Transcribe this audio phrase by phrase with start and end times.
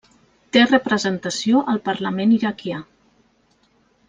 [0.55, 2.81] Té representació al Parlament Iraquià.